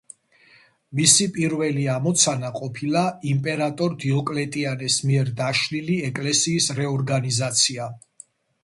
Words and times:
მისი 0.99 1.27
პირველი 1.35 1.83
ამოცანა 1.95 2.51
ყოფილა 2.57 3.03
იმპერატორ 3.35 3.95
დიოკლეტიანეს 4.07 4.97
მიერ 5.11 5.31
დაშლილი 5.43 6.03
ეკლესიის 6.11 6.73
რეორგანიზაცია. 6.83 7.93